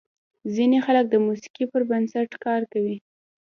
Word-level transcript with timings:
ځینې 0.55 0.77
خلک 0.85 1.05
د 1.09 1.15
موسیقۍ 1.25 1.63
پر 1.71 1.81
بنسټ 1.89 2.29
کار 2.45 2.61
کوي. 2.73 2.97